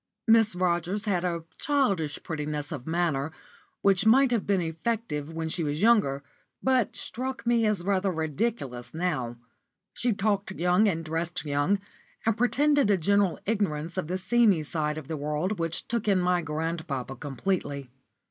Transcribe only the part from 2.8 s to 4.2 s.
manner, which